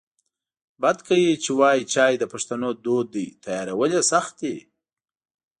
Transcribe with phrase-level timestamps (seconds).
[0.81, 4.57] بد کوي چې وایې چای د پښتنو دود دی تیارول یې سخت دی